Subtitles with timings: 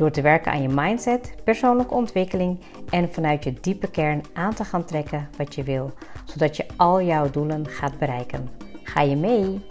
[0.00, 4.64] Door te werken aan je mindset, persoonlijke ontwikkeling en vanuit je diepe kern aan te
[4.64, 5.92] gaan trekken wat je wil,
[6.24, 8.48] zodat je al jouw doelen gaat bereiken.
[8.82, 9.64] Ga je mee?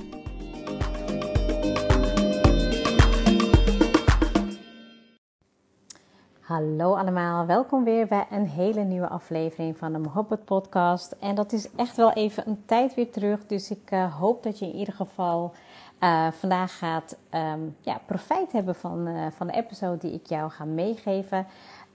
[6.40, 11.16] Hallo allemaal, welkom weer bij een hele nieuwe aflevering van de Mohabbat podcast.
[11.20, 14.60] En dat is echt wel even een tijd weer terug, dus ik uh, hoop dat
[14.60, 15.54] je in ieder geval
[16.00, 20.52] uh, vandaag gaat um, ja, profijt hebben van, uh, van de episode die ik jou
[20.52, 21.38] ga meegeven.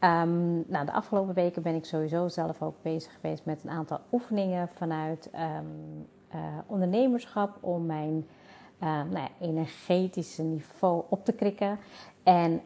[0.01, 4.01] Um, nou, de afgelopen weken ben ik sowieso zelf ook bezig geweest met een aantal
[4.13, 8.27] oefeningen vanuit um, uh, ondernemerschap om mijn
[9.11, 11.79] nou energetische niveau op te krikken.
[12.23, 12.63] En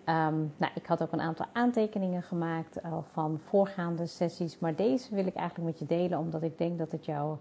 [0.57, 2.81] nou, ik had ook een aantal aantekeningen gemaakt
[3.13, 6.93] van voorgaande sessies, maar deze wil ik eigenlijk met je delen omdat ik denk dat
[6.93, 7.37] het jou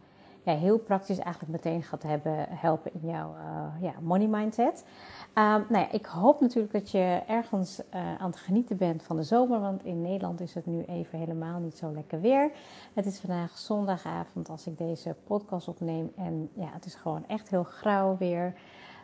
[0.55, 4.85] heel praktisch eigenlijk meteen gaat hebben, helpen in jouw uh, ja, money mindset.
[5.33, 9.15] Um, nou ja, ik hoop natuurlijk dat je ergens uh, aan het genieten bent van
[9.15, 12.51] de zomer, want in Nederland is het nu even helemaal niet zo lekker weer.
[12.93, 17.49] Het is vandaag zondagavond als ik deze podcast opneem en ja, het is gewoon echt
[17.49, 18.53] heel grauw weer.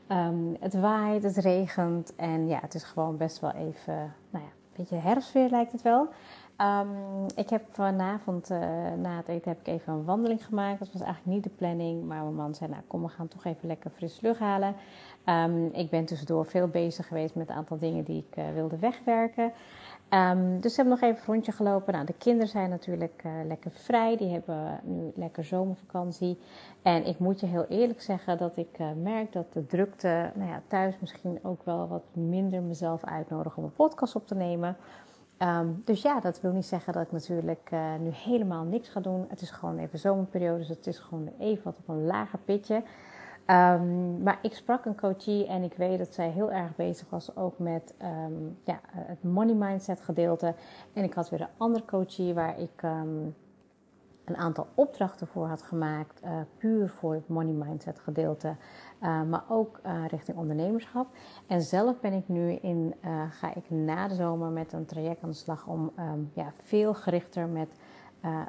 [0.07, 4.51] Um, het waait, het regent en ja, het is gewoon best wel even, nou ja,
[4.51, 6.07] een beetje herfstweer lijkt het wel.
[6.61, 8.59] Um, ik heb vanavond uh,
[8.97, 10.79] na het eten heb ik even een wandeling gemaakt.
[10.79, 13.45] Dat was eigenlijk niet de planning, maar mijn man zei: Nou, kom, we gaan toch
[13.45, 14.75] even lekker fris lucht halen.
[15.25, 18.77] Um, ik ben tussendoor veel bezig geweest met een aantal dingen die ik uh, wilde
[18.77, 19.51] wegwerken.
[20.09, 21.93] Um, dus we hebben nog even een rondje gelopen.
[21.93, 24.17] Nou, de kinderen zijn natuurlijk uh, lekker vrij.
[24.17, 26.39] Die hebben nu lekker zomervakantie.
[26.81, 30.61] En ik moet je heel eerlijk zeggen dat ik merk dat de drukte nou ja,
[30.67, 34.77] thuis misschien ook wel wat minder mezelf uitnodigt om een podcast op te nemen.
[35.39, 38.99] Um, dus ja, dat wil niet zeggen dat ik natuurlijk uh, nu helemaal niks ga
[38.99, 39.25] doen.
[39.29, 42.83] Het is gewoon even zomerperiode, dus het is gewoon even wat op een lager pitje.
[43.47, 47.35] Um, maar ik sprak een coachie en ik weet dat zij heel erg bezig was
[47.35, 50.55] ook met um, ja, het money mindset gedeelte.
[50.93, 52.81] En ik had weer een andere coachie waar ik
[54.25, 58.55] een aantal opdrachten voor had gemaakt, uh, puur voor het money mindset gedeelte,
[59.01, 61.07] uh, maar ook uh, richting ondernemerschap.
[61.47, 62.95] En zelf ben ik nu in,
[63.29, 66.93] ga ik na de zomer met een traject aan de slag om um, ja, veel
[66.93, 67.69] gerichter met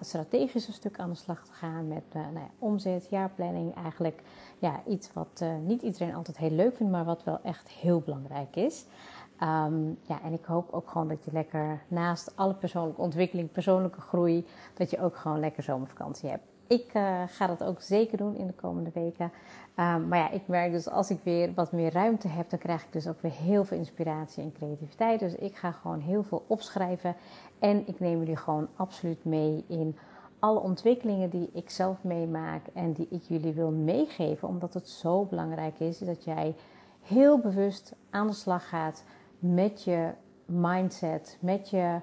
[0.01, 4.23] strategische stuk aan de slag te gaan, met nou ja, omzet, jaarplanning, eigenlijk
[4.59, 8.57] ja, iets wat niet iedereen altijd heel leuk vindt, maar wat wel echt heel belangrijk
[8.57, 8.87] is.
[9.43, 14.01] Um, ja, en ik hoop ook gewoon dat je lekker naast alle persoonlijke ontwikkeling, persoonlijke
[14.01, 16.45] groei, dat je ook gewoon lekker zomervakantie hebt.
[16.67, 19.33] Ik uh, ga dat ook zeker doen in de komende weken.
[19.77, 22.83] Um, maar ja, ik merk dus als ik weer wat meer ruimte heb, dan krijg
[22.85, 25.21] ik dus ook weer heel veel inspiratie en creativiteit.
[25.21, 27.17] Dus ik ga gewoon heel veel opschrijven.
[27.59, 29.97] En ik neem jullie gewoon absoluut mee in
[30.39, 34.49] alle ontwikkelingen die ik zelf meemaak en die ik jullie wil meegeven.
[34.49, 36.55] Omdat het zo belangrijk is dat jij
[37.03, 39.05] heel bewust aan de slag gaat
[39.53, 40.11] met je
[40.47, 42.01] mindset, met je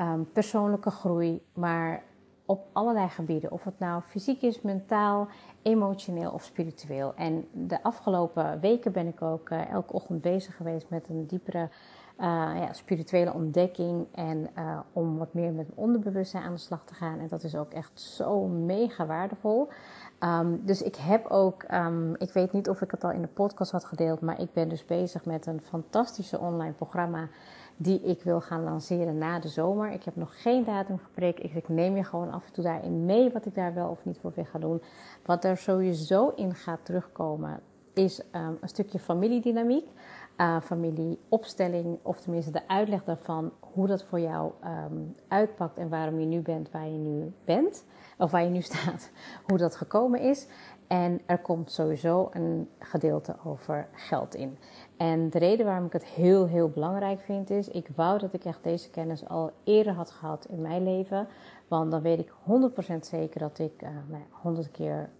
[0.00, 2.02] um, persoonlijke groei, maar
[2.46, 3.52] op allerlei gebieden.
[3.52, 5.28] Of het nou fysiek is, mentaal,
[5.62, 7.14] emotioneel of spiritueel.
[7.14, 11.68] En de afgelopen weken ben ik ook uh, elke ochtend bezig geweest met een diepere
[12.20, 14.06] uh, ja, spirituele ontdekking.
[14.12, 17.18] En uh, om wat meer met mijn onderbewustzijn aan de slag te gaan.
[17.18, 19.68] En dat is ook echt zo mega waardevol.
[20.20, 23.28] Um, dus ik heb ook, um, ik weet niet of ik het al in de
[23.28, 27.28] podcast had gedeeld, maar ik ben dus bezig met een fantastische online programma
[27.76, 29.90] die ik wil gaan lanceren na de zomer.
[29.90, 31.44] Ik heb nog geen datum geprikt.
[31.44, 34.18] Ik, neem je gewoon af en toe daarin mee wat ik daar wel of niet
[34.18, 34.82] voor wil gaan doen.
[35.24, 37.60] Wat er sowieso in gaat terugkomen
[37.94, 39.86] is um, een stukje familiedynamiek.
[40.40, 46.20] Uh, familieopstelling, of tenminste de uitleg daarvan, hoe dat voor jou um, uitpakt en waarom
[46.20, 47.84] je nu bent waar je nu bent
[48.18, 49.10] of waar je nu staat,
[49.46, 50.46] hoe dat gekomen is.
[50.86, 54.58] En er komt sowieso een gedeelte over geld in.
[54.96, 58.44] En de reden waarom ik het heel, heel belangrijk vind is, ik wou dat ik
[58.44, 61.28] echt deze kennis al eerder had gehad in mijn leven.
[61.68, 62.32] Want dan weet ik
[62.94, 65.10] 100% zeker dat ik uh, nou, 100 keer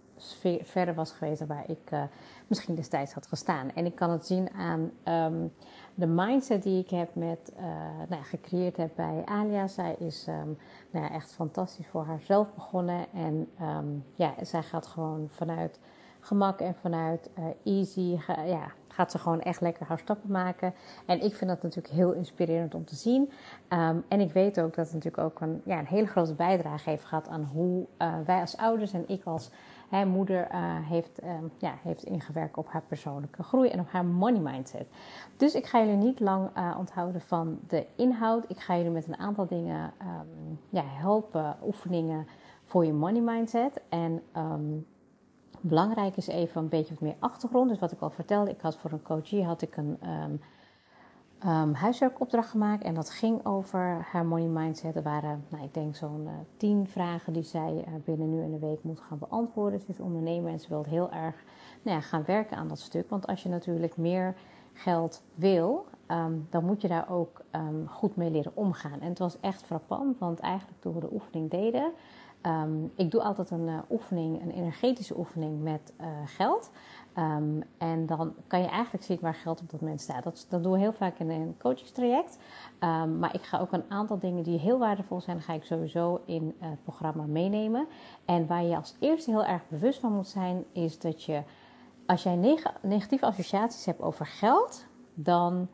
[0.63, 2.03] verder was geweest waar ik uh,
[2.47, 3.71] misschien destijds had gestaan.
[3.73, 4.91] En ik kan het zien aan
[5.33, 5.53] um,
[5.95, 7.63] de mindset die ik heb met, uh,
[8.09, 9.67] nou, gecreëerd heb bij Alia.
[9.67, 10.57] Zij is um,
[10.91, 13.05] nou, echt fantastisch voor haarzelf begonnen.
[13.13, 15.79] En um, ja, zij gaat gewoon vanuit
[16.19, 17.29] gemak en vanuit
[17.63, 20.73] easy ja, gaat ze gewoon echt lekker haar stappen maken.
[21.05, 23.31] En ik vind dat natuurlijk heel inspirerend om te zien.
[23.67, 26.89] Ehm, en ik weet ook dat het natuurlijk ook een, ja, een hele grote bijdrage
[26.89, 27.85] heeft gehad aan hoe
[28.25, 29.51] wij als ouders en ik als
[29.89, 30.47] hè, moeder
[30.83, 34.87] heeft, um, ja, heeft ingewerkt op haar persoonlijke groei en op haar money mindset.
[35.37, 38.45] Dus ik ga jullie niet lang onthouden van de inhoud.
[38.47, 42.27] Ik ga jullie met een aantal dingen um, ja, helpen, oefeningen
[42.63, 43.81] voor je money mindset.
[43.89, 44.21] En
[45.61, 47.69] belangrijk is even een beetje wat meer achtergrond.
[47.69, 49.97] Dus wat ik al vertelde, ik had voor een coachie had ik een
[51.45, 52.83] um, huiswerkopdracht gemaakt.
[52.83, 54.95] En dat ging over haar money mindset.
[54.95, 58.51] Er waren, nou, ik denk zo'n uh, tien vragen die zij uh, binnen nu in
[58.51, 59.79] de week moet gaan beantwoorden.
[59.79, 61.43] Ze is ondernemer en ze wil heel erg
[61.81, 63.09] nou ja, gaan werken aan dat stuk.
[63.09, 64.35] Want als je natuurlijk meer
[64.73, 67.41] geld wil, um, dan moet je daar ook
[67.85, 68.99] goed mee leren omgaan.
[68.99, 71.91] En het was echt frappant, want eigenlijk toen we de oefening deden,
[72.45, 76.71] Um, ik doe altijd een uh, oefening, een energetische oefening met uh, geld.
[77.17, 80.23] Um, en dan kan je eigenlijk zien waar geld op dat moment staat.
[80.23, 82.37] Dat, dat doen we heel vaak in een coachingstraject.
[82.79, 86.21] Um, maar ik ga ook een aantal dingen die heel waardevol zijn, ga ik sowieso
[86.25, 87.87] in uh, het programma meenemen.
[88.25, 91.43] En waar je als eerste heel erg bewust van moet zijn, is dat je
[92.05, 95.67] als jij neg negatieve associaties hebt over geld, dan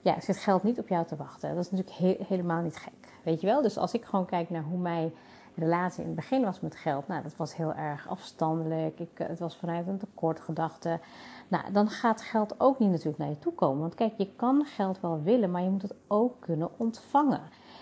[0.00, 1.54] ja, zit geld niet op jou te wachten.
[1.54, 3.12] Dat is natuurlijk he helemaal niet gek.
[3.22, 3.62] Weet je wel?
[3.62, 5.12] Dus als ik gewoon kijk naar hoe mij
[5.56, 9.00] relatie in het begin was met geld, nou, dat was heel erg afstandelijk.
[9.00, 11.00] Ik, eh, het was vanuit een tekortgedachte.
[11.48, 13.80] Nou, dan gaat geld ook niet natuurlijk naar je toe komen.
[13.80, 17.40] Want kijk, je kan geld wel willen, maar je moet het ook kunnen ontvangen.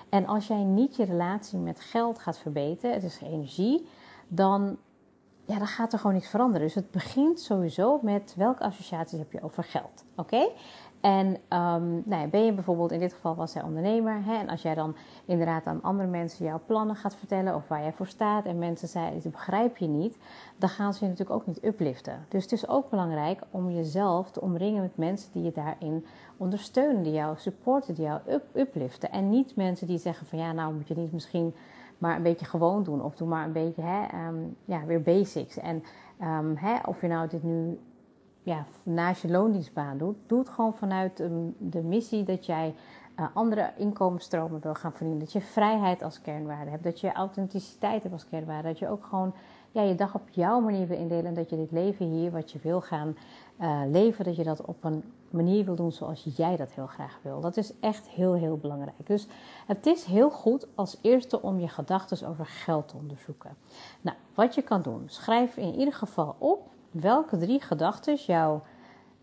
[0.09, 3.89] En als jij niet je relatie met geld gaat verbeteren, het is energie,
[4.29, 4.77] dan,
[5.45, 6.67] ja, dan gaat er gewoon niets veranderen.
[6.67, 10.05] Dus het begint sowieso met welke associaties heb je over geld.
[10.17, 10.49] Oké?
[11.03, 14.25] En um, nou ja, ben je bijvoorbeeld, in dit geval was zij ondernemer.
[14.25, 17.81] Hè, en als jij dan inderdaad aan andere mensen jouw plannen gaat vertellen of waar
[17.81, 18.45] jij voor staat.
[18.45, 20.19] En mensen zeggen, dit begrijp je niet.
[20.57, 22.27] Dan gaan ze je natuurlijk ook niet upliften.
[22.29, 26.07] Dus het is ook belangrijk om jezelf te omringen met mensen die je daarin
[26.37, 27.03] ondersteunen.
[27.03, 29.11] Die jou supporten, die jou up upliften.
[29.11, 31.55] En niet mensen die zeggen van ja, nou moet je niet misschien
[31.99, 33.03] maar een beetje gewoon doen.
[33.03, 35.57] Of doe maar een beetje hè, um, ja, weer basics.
[35.57, 35.83] En
[36.23, 37.79] um, hè, of je nou dit nu
[38.43, 42.75] ja, naast je loondienstbaan doet, doe het gewoon vanuit de, de missie dat jij
[43.21, 45.19] uh, andere inkomensstromen wil gaan verdienen.
[45.19, 48.69] Dat je vrijheid als kernwaarde hebt, dat je authenticiteit hebt als kernwaarde.
[48.69, 49.35] Dat je ook gewoon
[49.71, 52.51] ja, je dag op jouw manier wil indelen en dat je dit leven hier wat
[52.51, 53.17] je wil gaan
[53.61, 57.19] uh, leven, dat je dat op een manier wil doen zoals jij dat heel graag
[57.23, 57.41] wil.
[57.41, 59.07] Dat is echt heel, heel belangrijk.
[59.07, 59.27] Dus
[59.67, 63.57] het is heel goed als eerste om je gedachten over geld te onderzoeken.
[64.01, 68.63] Nou, wat je kan doen, schrijf in ieder geval op welke drie gedachten jouw,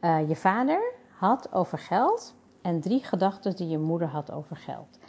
[0.01, 5.00] uh, je vader had over geld en drie gedachten die je moeder had over geld.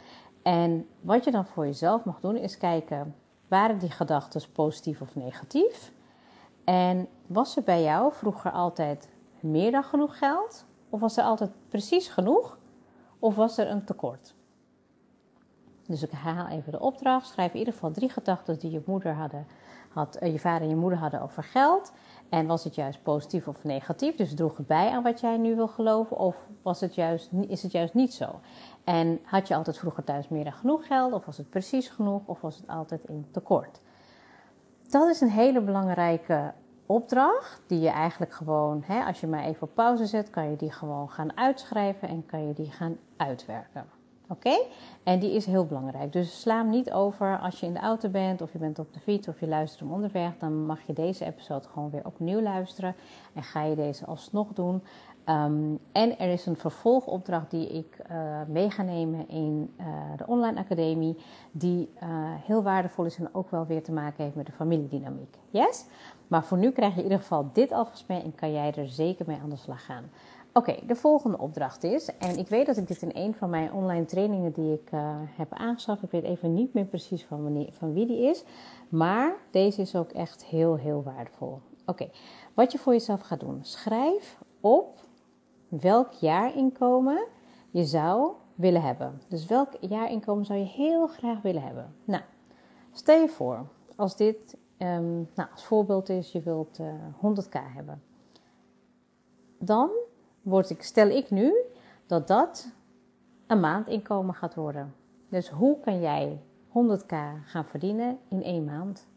[0.41, 3.15] En wat je dan voor jezelf mag doen is kijken,
[3.47, 5.91] waren die gedachten positief of negatief?
[6.63, 9.09] En was er bij jou vroeger altijd
[9.39, 10.65] meer dan genoeg geld?
[10.89, 12.57] Of was er altijd precies genoeg?
[13.19, 14.35] Of was er een tekort?
[15.87, 17.27] Dus ik herhaal even de opdracht.
[17.27, 19.15] Schrijf in ieder geval drie gedachten die je moeder
[19.89, 21.91] had, eh, je vader en je moeder hadden over geld.
[22.31, 24.15] En was het juist positief of negatief?
[24.15, 26.17] Dus droeg het bij aan wat jij nu wil geloven?
[26.17, 28.39] Of was het juist, is het juist niet zo?
[28.83, 31.13] En had je altijd vroeger thuis meer dan genoeg geld?
[31.13, 32.21] Of was het precies genoeg?
[32.25, 33.81] Of was het altijd in tekort?
[34.89, 36.53] Dat is een hele belangrijke
[36.85, 40.55] opdracht die je eigenlijk gewoon, hè, als je maar even op pauze zet, kan je
[40.55, 43.85] die gewoon gaan uitschrijven en kan je die gaan uitwerken.
[44.31, 44.59] Oké?
[45.03, 46.13] En die is heel belangrijk.
[46.13, 48.93] Dus sla hem niet over als je in de auto bent of je bent op
[48.93, 50.37] de fiets of je luistert hem onderweg.
[50.37, 52.95] Dan mag je deze episode gewoon weer opnieuw luisteren.
[53.33, 54.83] En ga je deze alsnog doen.
[55.25, 59.85] Um, en er is een vervolgopdracht die ik uh, mee ga nemen in uh,
[60.17, 61.17] de online academie.
[61.51, 62.09] Die uh,
[62.45, 65.37] heel waardevol is en ook wel weer te maken heeft met de familiedynamiek.
[65.49, 65.85] Yes?
[66.27, 68.87] Maar voor nu krijg je in ieder geval dit alvast mee en kan jij er
[68.87, 70.03] zeker mee aan de slag gaan.
[70.53, 73.73] Oké, de volgende opdracht is, en ik weet dat ik dit in een van mijn
[73.73, 77.69] online trainingen die ik uh, heb aangeschaft, ik weet even niet meer precies van, wanneer,
[77.71, 78.43] van wie die is,
[78.89, 81.59] maar deze is ook echt heel, heel waardevol.
[81.85, 82.09] Oké,
[82.53, 84.99] wat je voor jezelf gaat doen, schrijf op
[85.67, 87.27] welk jaarinkomen
[87.69, 89.21] je zou willen hebben.
[89.27, 91.95] Dus welk jaarinkomen zou je heel graag willen hebben?
[92.03, 92.23] Nou,
[92.91, 97.73] stel je voor, als dit um, nou, als voorbeeld is, je wilt uh, eh, 100k
[97.73, 98.03] hebben.
[99.59, 99.89] Dan
[100.41, 101.53] word ik, stel ik nu
[102.05, 102.71] dat dat
[103.47, 104.93] een maandinkomen gaat worden.
[105.29, 109.07] Dus hoe kan jij 100k gaan verdienen in één maand?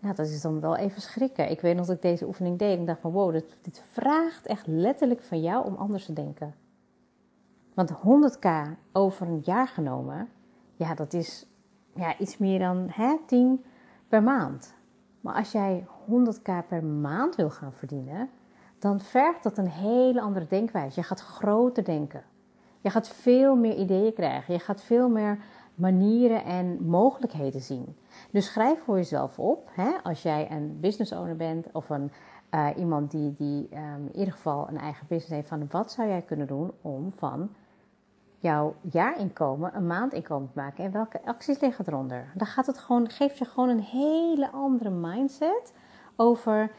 [0.00, 1.50] Nou, dat is dan wel even schrikken.
[1.50, 4.46] Ik weet nog dat ik deze oefening deed en dacht van wow, dit, dit vraagt
[4.46, 6.54] echt letterlijk van jou om anders te denken.
[7.74, 8.48] Want 100k
[8.92, 10.28] over een jaar genomen,
[10.76, 11.46] ja, dat is
[11.94, 13.64] ja, iets meer dan hè, 10
[14.08, 14.74] per maand.
[15.20, 18.30] Maar als jij 100k per maand wil gaan verdienen,
[18.80, 21.00] dan vergt dat een hele andere denkwijze.
[21.00, 22.22] Je gaat groter denken.
[22.80, 24.54] Je gaat veel meer ideeën krijgen.
[24.54, 25.38] Je gaat veel meer
[25.74, 27.96] manieren en mogelijkheden zien.
[28.30, 32.12] Dus schrijf voor jezelf op, hè, als jij een business owner bent of een,
[32.50, 36.08] uh, iemand die, die um, in ieder geval een eigen business heeft, van wat zou
[36.08, 37.50] jij kunnen doen om van
[38.38, 42.32] jouw jaarinkomen een maandinkomen te maken en welke acties liggen eronder.
[42.34, 45.72] Dan gaat het gewoon, geeft je gewoon een hele andere mindset
[46.16, 46.70] over,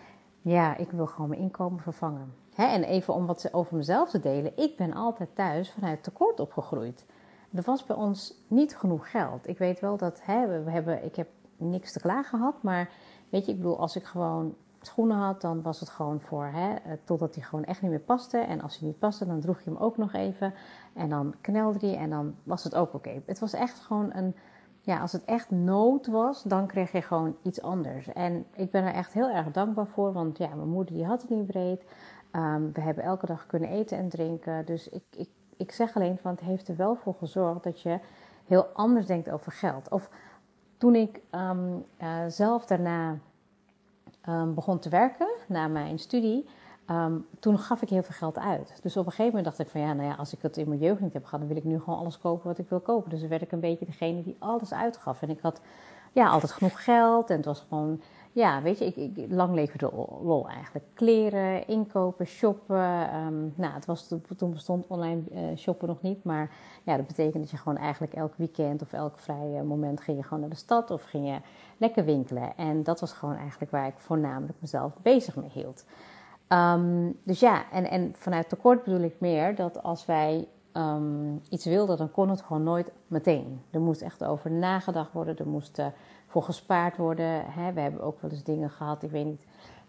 [0.42, 2.34] ja, ik wil gewoon mijn inkomen vervangen.
[2.56, 6.40] Hè, en even om wat over mezelf te delen, ik ben altijd thuis vanuit tekort
[6.40, 7.06] opgegroeid.
[7.54, 9.48] Er was bij ons niet genoeg geld.
[9.48, 12.90] Ik weet wel dat hè, we hebben, ik heb niks te klagen gehad, maar
[13.30, 16.74] weet je, ik bedoel, als ik gewoon schoenen had, dan was het gewoon voor, hè,
[16.74, 18.38] eh, totdat die gewoon echt niet meer paste.
[18.38, 20.54] En als hij niet paste, dan droeg je hem ook nog even.
[20.94, 23.22] En dan knelde hij en dan was het ook oké.
[23.26, 24.36] Het was echt gewoon een,
[24.82, 28.08] ja, als het echt nood was, dan kreeg je gewoon iets anders.
[28.08, 31.22] En ik ben er echt heel erg dankbaar voor, want ja, mijn moeder die had
[31.22, 31.84] het niet breed.
[32.32, 34.66] Ehm, we hebben elke dag kunnen eten en drinken.
[34.66, 38.00] Dus ik, ik, ik zeg alleen van, het heeft er wel voor gezorgd dat je
[38.46, 39.90] heel anders denkt over geld.
[39.90, 40.10] Of
[40.78, 43.18] toen ik um, uh, zelf daarna
[44.30, 46.50] um, begon te werken, na mijn studie,
[46.92, 48.80] um, toen gaf ik heel veel geld uit.
[48.82, 50.68] Dus op een gegeven moment dacht ik van ja, nou ja, als ik het in
[50.68, 52.80] mijn jeugd niet heb gehad, dan wil ik nu gewoon alles kopen wat ik wil
[52.80, 53.10] kopen.
[53.10, 55.22] Dus dan werd ik een beetje degene die alles uitgaf.
[55.22, 55.62] En ik had
[56.12, 58.02] ja, altijd genoeg geld en het was gewoon
[58.34, 60.86] ja, weet je, ik, ik, lang leven de lol eigenlijk.
[60.94, 63.16] Kleren, inkopen, shoppen.
[63.16, 66.24] Um, nou, het was, toen bestond online uh, shoppen nog niet.
[66.24, 66.52] Maar
[66.84, 70.24] ja, dat betekent dat je gewoon eigenlijk elk weekend of elk vrije moment ging je
[70.24, 71.38] gewoon naar de stad of ging je
[71.78, 72.58] lekker winkelen.
[72.58, 75.86] En dat was gewoon eigenlijk waar ik voornamelijk mezelf bezig mee hield.
[76.53, 81.65] Um, dus ja, en, en vanuit tekort bedoel ik meer dat als wij um, iets
[81.65, 83.62] wilden, dan kon het gewoon nooit meteen.
[83.70, 85.38] Er moest echt over nagedacht worden.
[85.38, 85.86] Er moest uh,
[86.27, 87.46] voor gespaard worden.
[87.46, 87.74] Hè.
[87.74, 89.46] We hebben ook wel eens dingen gehad, ik weet niet.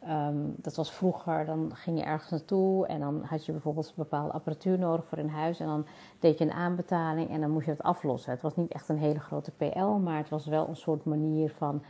[0.09, 3.93] Um, dat was vroeger, dan ging je ergens naartoe en dan had je bijvoorbeeld een
[3.97, 5.61] bepaalde apparatuur nodig voor een huis.
[5.61, 5.87] En dan
[6.19, 8.33] deed je een aanbetaling en dan moest je het aflossen.
[8.33, 11.51] Het was niet echt een hele grote PL, maar het was wel een soort manier
[11.51, 11.83] van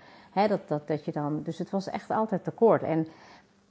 [0.49, 1.43] dat, dat, dat je dan.
[1.43, 2.83] Dus het was echt altijd tekort.
[2.83, 3.07] En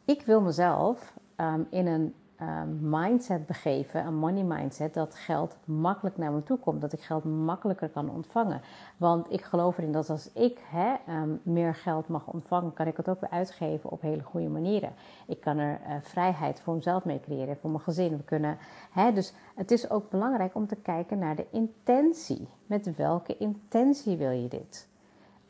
[0.06, 6.18] ik wil mezelf um, in een um, mindset begeven, een money mindset, dat geld makkelijk
[6.18, 6.82] naar me toe komt.
[6.82, 8.62] Dat ik geld makkelijker kan ontvangen.
[8.98, 10.60] Want ik geloof erin dat als ik
[11.10, 14.94] um, meer geld mag ontvangen, kan ik het ook weer uitgeven op hele goede manieren.
[15.28, 18.18] Ik kan er uh, vrijheid voor mezelf mee creëren, voor mijn gezin.
[18.18, 18.58] We kunnen,
[19.14, 22.48] dus het is ook belangrijk om te kijken naar de intentie.
[22.66, 24.90] Met welke intentie wil je dit?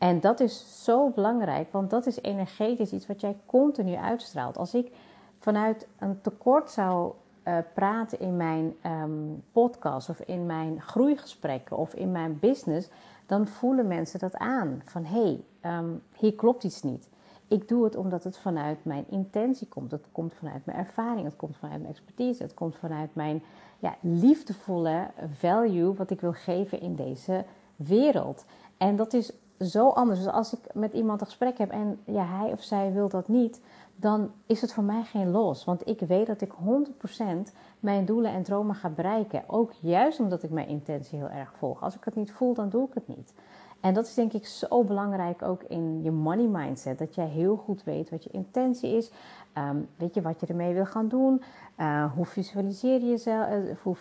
[0.02, 4.58] En dat is zo belangrijk, want dat is energetisch iets wat jij continu uitstraalt.
[4.58, 4.92] Als ik
[5.38, 11.94] vanuit een tekort zou uh, praten in mijn um, podcast of in mijn groeigesprekken of
[11.94, 12.90] in mijn business,
[13.26, 14.82] dan voelen mensen dat aan.
[14.86, 17.10] Van hé, hey, um, hier klopt iets niet.
[17.48, 19.92] Ik doe het omdat het vanuit mijn intentie komt.
[19.92, 23.44] Het komt vanuit mijn ervaring, het komt vanuit mijn expertise, het komt vanuit mijn
[23.80, 28.46] ja, liefdevolle value wat ik wil geven in deze wereld.
[28.78, 29.32] En dat is
[29.62, 30.20] zo anders.
[30.20, 33.28] Dus als ik met iemand een gesprek heb en ja, hij of zij wil dat
[33.28, 33.62] niet,
[33.96, 35.66] dan is het voor mij geen los.
[35.66, 39.44] Want ik weet dat ik 100% mijn doelen en dromen ga bereiken.
[39.48, 41.84] Ook juist omdat ik mijn intentie heel erg volg.
[41.84, 43.34] Als ik het niet voel, dan doe ik het niet.
[43.82, 47.00] En dat is denk ik zo belangrijk ook in je money mindset.
[47.00, 49.12] Dat jij heel goed weet wat je intentie is.
[49.58, 51.42] Um, weet je wat je ermee wil gaan doen?
[51.78, 53.96] Uh, hoe, visualiseer je zelf, uh, hoe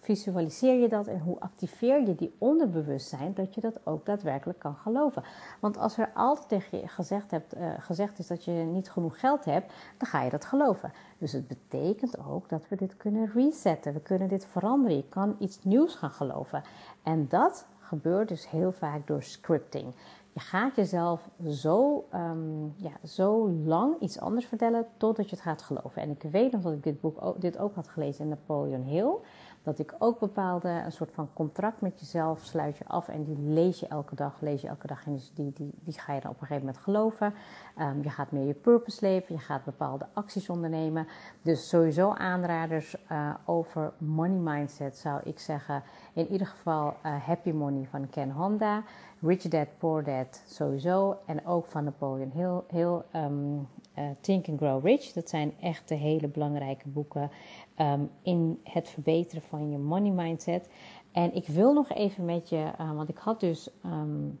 [0.00, 4.74] visualiseer je dat en hoe activeer je die onderbewustzijn dat je dat ook daadwerkelijk kan
[4.74, 5.22] geloven?
[5.60, 9.20] Want als er altijd tegen je gezegd, hebt, uh, gezegd is dat je niet genoeg
[9.20, 10.92] geld hebt, dan ga je dat geloven.
[11.18, 13.92] Dus het betekent ook dat we dit kunnen resetten.
[13.92, 14.96] We kunnen dit veranderen.
[14.96, 16.62] Je kan iets nieuws gaan geloven.
[17.02, 19.94] En dat gebeurt dus heel vaak door scripting.
[20.32, 25.62] Je gaat jezelf zo, um, ja, zo lang iets anders vertellen totdat je het gaat
[25.62, 26.02] geloven.
[26.02, 29.14] En ik weet nog dat ik dit boek dit ook had gelezen in Napoleon Hill.
[29.66, 33.38] Dat ik ook bepaalde, een soort van contract met jezelf sluit je af en die
[33.38, 36.30] lees je elke dag, lees je elke dag en die, die, die ga je dan
[36.30, 37.34] op een gegeven moment geloven.
[37.78, 41.06] Um, je gaat meer je purpose leven, je gaat bepaalde acties ondernemen.
[41.42, 45.82] Dus sowieso aanraders uh, over money mindset zou ik zeggen.
[46.12, 48.82] In ieder geval uh, Happy Money van Ken Honda.
[49.20, 51.18] Rich Dad, Poor Dad sowieso.
[51.26, 55.12] En ook van Napoleon Hill um, uh, Think and Grow Rich.
[55.12, 57.30] Dat zijn echt de hele belangrijke boeken
[57.78, 60.68] um, in het verbeteren van je money mindset.
[61.12, 64.38] En ik wil nog even met je, uh, want ik had dus um,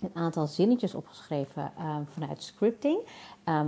[0.00, 3.06] een aantal zinnetjes opgeschreven um, vanuit scripting.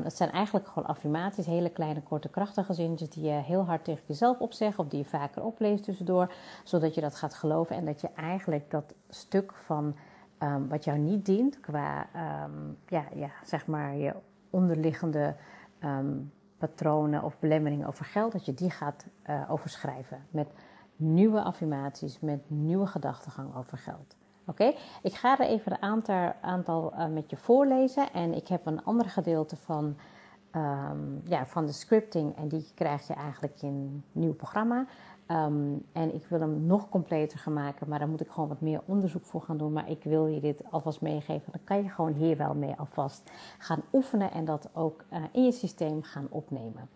[0.03, 4.03] Dat zijn eigenlijk gewoon affirmaties, hele kleine, korte, krachtige zinnetjes die je heel hard tegen
[4.07, 6.33] jezelf opzegt of die je vaker opleest tussendoor,
[6.65, 9.97] zodat je dat gaat geloven en dat je eigenlijk dat stuk van
[10.39, 14.15] ehm, wat jou niet dient qua ehm, ja, ja, zeg maar je
[14.53, 15.35] onderliggende
[15.79, 16.17] ehm,
[16.59, 20.49] patronen of belemmeringen over geld, dat je die gaat uh, overschrijven met
[20.97, 24.17] nieuwe affirmaties, met nieuwe gedachtegang over geld.
[24.47, 28.67] Oké, ik ga er even een aantal, aantal uh, met je voorlezen en ik heb
[28.67, 29.97] een ander gedeelte van,
[30.57, 34.87] um, ja, van de scripting en die krijg je eigenlijk in een nieuw programma.
[35.29, 38.61] Um, en ik wil hem nog completer gaan maken, maar daar moet ik gewoon wat
[38.61, 39.73] meer onderzoek voor gaan doen.
[39.73, 41.53] Maar ik wil je dit alvast meegeven.
[41.53, 45.45] Dan kan je gewoon hier wel mee alvast gaan oefenen en dat ook uh, in
[45.45, 46.89] je systeem gaan opnemen.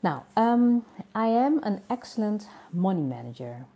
[0.00, 0.84] Nou, um,
[1.16, 3.66] I am an excellent money manager.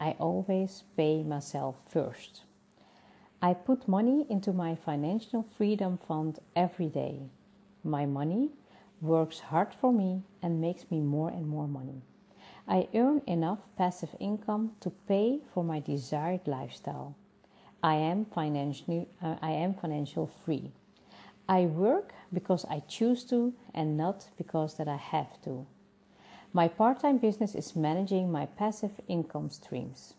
[0.00, 2.46] I always pay myself first.
[3.42, 7.30] I put money into my financial freedom fund every day.
[7.80, 8.50] My money
[8.98, 12.02] works hard for me and makes me more and more money.
[12.66, 17.14] I earn enough passive income to pay for my desired lifestyle.
[17.82, 20.70] I am financially uh, I am financial free.
[21.46, 25.66] I work because I choose to and not because that I have to.
[26.52, 30.14] My part-time business is managing my passive income streams.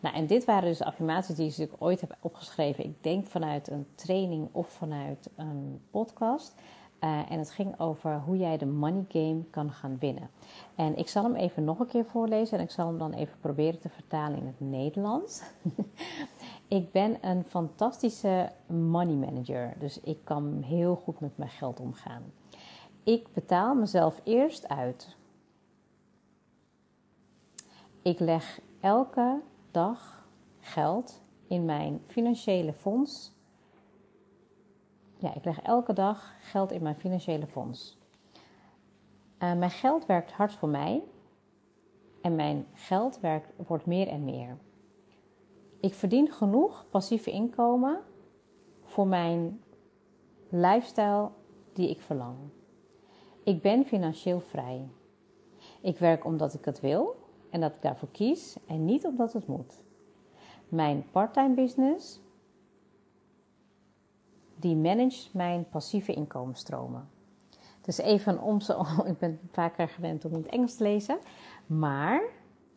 [0.00, 2.84] Nou, en dit waren dus affirmaties die ik ooit heb opgeschreven.
[2.84, 6.54] Ik denk vanuit een training of vanuit een podcast.
[7.00, 10.30] Uh, en het ging over hoe jij de money game kan gaan winnen.
[10.74, 13.38] En ik zal hem even nog een keer voorlezen en ik zal hem dan even
[13.40, 15.42] proberen te vertalen in het Nederlands.
[16.68, 22.22] ik ben een fantastische money manager, dus ik kan heel goed met mijn geld omgaan.
[23.02, 25.16] Ik betaal mezelf eerst uit.
[28.02, 30.28] Ik leg elke dag
[30.60, 33.35] geld in mijn financiële fonds
[35.34, 37.98] ik leg elke dag geld in mijn financiële fonds.
[39.38, 41.02] Uh, mijn geld werkt hard voor mij
[42.22, 44.56] en mijn geld werkt, wordt meer en meer.
[45.80, 48.00] Ik verdien genoeg passieve inkomen
[48.84, 49.60] voor mijn
[50.48, 51.30] lifestyle
[51.72, 52.36] die ik verlang.
[53.44, 54.88] Ik ben financieel vrij.
[55.80, 57.16] Ik werk omdat ik het wil
[57.50, 59.82] en dat ik daarvoor kies en niet omdat het moet.
[60.68, 62.20] Mijn parttime business
[64.56, 67.08] die managt mijn passieve inkomensstromen.
[67.80, 71.18] Dus even om ze, ik ben vaker gewend om het Engels te lezen,
[71.66, 72.22] maar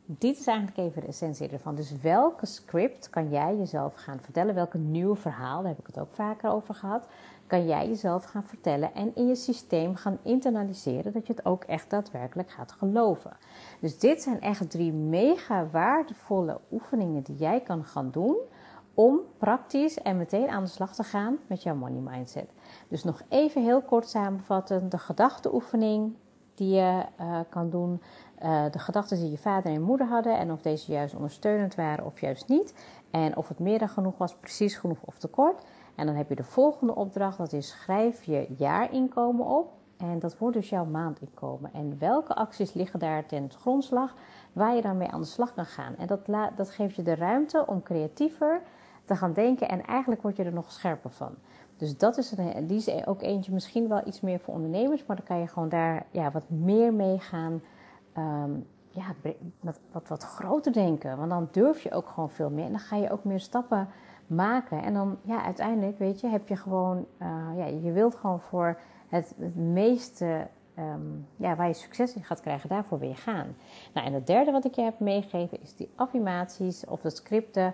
[0.06, 1.76] dit is eigenlijk even de essentie ervan.
[1.76, 4.56] Dus welke script kan jij jezelf gaan vertellen?
[4.56, 7.08] Welke nieuwe verhaal, daar heb ik het ook vaker over gehad,
[7.48, 11.64] kan jij jezelf gaan vertellen en in je systeem gaan internaliseren dat je het ook
[11.64, 13.38] echt daadwerkelijk gaat geloven.
[13.80, 18.38] Dus dit zijn echt drie mega waardevolle oefeningen die jij kan gaan doen
[19.00, 22.50] om praktisch en meteen aan de slag te gaan met jouw money mindset.
[22.88, 26.16] Dus nog even heel kort samenvatten: de gedachteoefening
[26.56, 28.02] die je uh, kan doen,
[28.44, 32.06] uh, de gedachten die je vader en moeder hadden en of deze juist ondersteunend waren
[32.06, 32.74] of juist niet.
[33.12, 35.64] En of het meer dan genoeg was, precies genoeg of tekort.
[35.96, 39.72] En dan heb je de volgende opdracht, dat is schrijf je jaarinkomen op.
[39.98, 41.74] En dat wordt dus jouw maandinkomen.
[41.74, 44.16] En welke acties liggen daar ten grondslag
[44.54, 45.96] waar je dan mee aan de slag kan gaan?
[45.98, 46.20] En dat,
[46.56, 48.62] dat geeft je de ruimte om creatiever
[49.10, 49.70] te gaan denken.
[49.70, 51.36] En eigenlijk word je er nog scherper van.
[51.78, 55.06] Dus dat is een, die is ook eentje misschien wel iets meer voor ondernemers.
[55.06, 57.62] Maar dan kan je gewoon daar ja, wat meer mee gaan.
[58.18, 61.18] Um, ja, wat, wat, wat groter denken.
[61.18, 62.66] Want dan durf je ook gewoon veel meer.
[62.66, 63.88] En dan ga je ook meer stappen
[64.28, 64.84] maken.
[64.84, 68.80] En dan, ja, uiteindelijk, weet je, heb je gewoon, uh, ja, je wilt gewoon voor
[69.08, 70.48] het, meeste,
[70.80, 73.56] um, ja, waar je succes in gaat krijgen, daarvoor weer gaan.
[73.94, 77.74] Nou, en het derde wat ik je heb meegegeven is die affirmaties of de scripten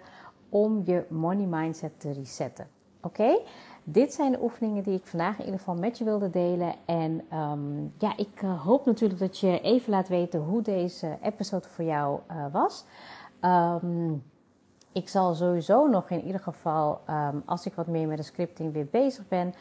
[0.56, 2.68] om je money mindset te resetten.
[3.02, 3.39] Oké?
[3.84, 6.76] Dit zijn de oefeningen die ik vandaag in ieder geval met je wilde delen.
[6.86, 11.68] En um, ja, ik uh, hoop natuurlijk dat je even laat weten hoe deze episode
[11.68, 12.86] voor jou uh, was.
[13.41, 14.24] Um,
[14.91, 18.74] ik zal sowieso nog in ieder geval, um, als ik wat meer met de scripting
[18.74, 19.54] weer bezig ben,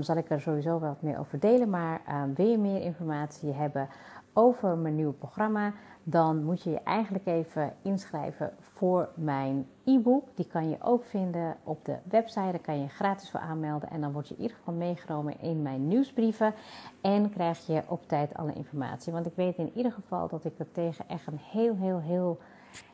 [0.00, 1.70] zal ik er sowieso wat meer over delen.
[1.70, 2.00] Maar
[2.34, 3.88] wil je meer informatie hebben
[4.34, 10.28] over mijn nieuwe programma, dan moet je je eigenlijk even inschrijven voor mijn e-book.
[10.34, 12.50] Die kan je ook vinden op de website.
[12.50, 13.90] Daar kan je gratis voor aanmelden.
[13.90, 16.54] En dan word je in ieder geval meegenomen in mijn nieuwsbrieven.
[17.00, 19.12] En krijg je op tijd alle informatie.
[19.12, 22.38] Want ik weet in ieder geval dat ik het tegen echt een heel, heel, heel,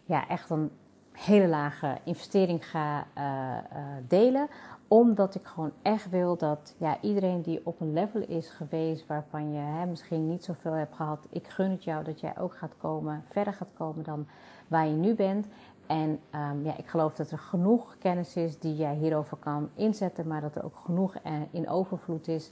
[0.05, 0.71] ja, echt een
[1.13, 4.49] hele lage investering ga uh, uh, delen
[4.93, 9.53] omdat ik gewoon echt wil dat ja, iedereen die op een level is geweest waarvan
[9.53, 12.77] je hè, misschien niet zoveel hebt gehad, ik gun het jou dat jij ook gaat
[12.79, 14.27] komen, verder gaat komen dan
[14.69, 15.47] waar je nu bent.
[15.87, 20.27] En um, ja, ik geloof dat er genoeg kennis is die jij hierover kan inzetten,
[20.27, 22.51] maar dat er ook genoeg uh, in overvloed is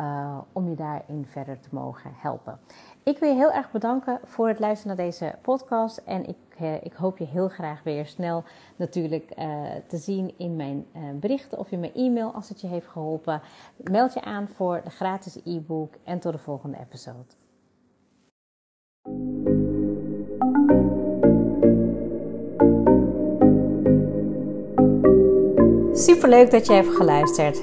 [0.00, 2.58] uh, om je daarin verder te mogen helpen.
[3.04, 5.96] Ik wil je heel erg bedanken voor het luisteren naar deze podcast.
[5.96, 8.44] En ik, eh, ik hoop je heel graag weer snel
[8.76, 9.46] natuurlijk eh,
[9.86, 13.40] te zien in mijn eh, berichten of in mijn e-mail als het je heeft geholpen.
[13.76, 17.24] Meld je aan voor de gratis e-book en tot de volgende episode.
[25.96, 27.62] Super leuk dat je hebt geluisterd.